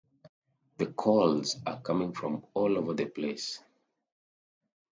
The 0.79 0.87
calls 0.87 1.57
are 1.67 1.79
coming 1.79 2.11
from 2.11 2.43
all 2.55 2.75
over 2.79 2.95
the 2.95 3.05
place. 3.05 3.61